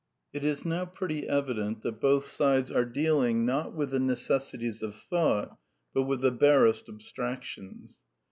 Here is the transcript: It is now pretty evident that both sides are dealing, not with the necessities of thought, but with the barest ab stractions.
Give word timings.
It 0.33 0.43
is 0.43 0.65
now 0.65 0.85
pretty 0.87 1.27
evident 1.29 1.83
that 1.83 2.01
both 2.01 2.25
sides 2.25 2.71
are 2.71 2.85
dealing, 2.85 3.45
not 3.45 3.75
with 3.75 3.91
the 3.91 3.99
necessities 3.99 4.81
of 4.81 4.95
thought, 4.95 5.55
but 5.93 6.05
with 6.05 6.21
the 6.21 6.31
barest 6.31 6.89
ab 6.89 7.03
stractions. 7.03 7.99